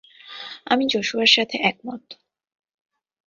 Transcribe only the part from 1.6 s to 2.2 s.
একমত!